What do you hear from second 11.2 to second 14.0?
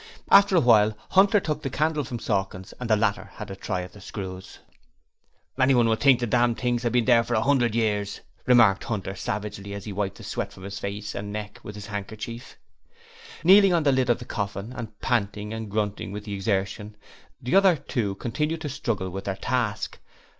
neck with his handkerchief. Kneeling on the